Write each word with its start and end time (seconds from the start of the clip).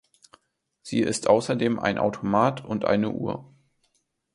Sie 0.81 1.01
ist 1.01 1.27
außerdem 1.29 1.77
ein 1.77 1.99
Automat 1.99 2.65
und 2.65 2.85
eine 2.85 3.11
Uhr. 3.11 3.53